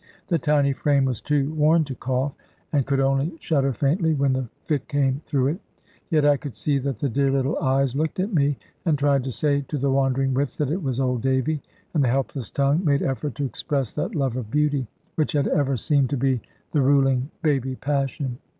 The 0.29 0.39
tiny 0.39 0.73
frame 0.73 1.05
was 1.05 1.21
too 1.21 1.53
worn 1.53 1.83
to 1.83 1.93
cough, 1.93 2.33
and 2.73 2.87
could 2.87 2.99
only 2.99 3.37
shudder 3.39 3.71
faintly, 3.71 4.15
when 4.15 4.33
the 4.33 4.49
fit 4.65 4.87
came 4.87 5.21
through 5.25 5.49
it. 5.49 5.59
Yet 6.09 6.25
I 6.25 6.37
could 6.37 6.55
see 6.55 6.79
that 6.79 6.97
the 6.97 7.07
dear 7.07 7.29
little 7.29 7.55
eyes 7.59 7.93
looked 7.95 8.19
at 8.19 8.33
me, 8.33 8.57
and 8.83 8.97
tried 8.97 9.23
to 9.25 9.31
say 9.31 9.61
to 9.67 9.77
the 9.77 9.91
wandering 9.91 10.33
wits 10.33 10.55
that 10.55 10.71
it 10.71 10.81
was 10.81 10.99
Old 10.99 11.21
Davy; 11.21 11.61
and 11.93 12.03
the 12.03 12.07
helpless 12.09 12.49
tongue 12.49 12.83
made 12.83 13.03
effort 13.03 13.35
to 13.35 13.45
express 13.45 13.93
that 13.93 14.15
love 14.15 14.35
of 14.37 14.49
beauty, 14.49 14.87
which 15.13 15.33
had 15.33 15.47
ever 15.49 15.77
seemed 15.77 16.09
to 16.09 16.17
be 16.17 16.41
the 16.71 16.81
ruling 16.81 17.29
baby 17.43 17.75
passion. 17.75 18.39